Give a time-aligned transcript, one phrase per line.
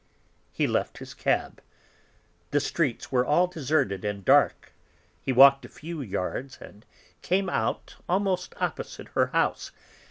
[0.51, 1.61] He left his cab;
[2.49, 4.73] the streets were all deserted and dark;
[5.21, 6.87] he walked a few yards and
[7.21, 9.71] came out almost opposite her house.